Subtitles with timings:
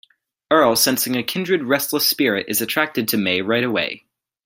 [0.49, 4.07] Earl, sensing a kindred restless spirit, is attracted to Mae right away.